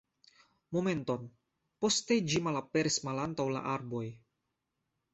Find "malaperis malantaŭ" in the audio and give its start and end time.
2.49-3.49